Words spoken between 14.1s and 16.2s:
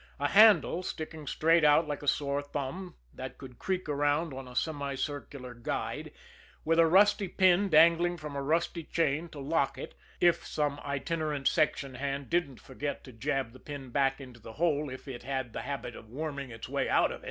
into the hole it had the habit of